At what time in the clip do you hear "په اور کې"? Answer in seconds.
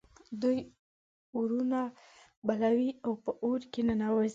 3.23-3.81